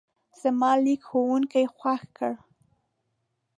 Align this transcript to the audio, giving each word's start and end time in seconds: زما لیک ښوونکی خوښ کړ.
زما 0.41 0.71
لیک 0.83 1.01
ښوونکی 1.09 1.65
خوښ 1.77 2.01
کړ. 2.17 2.33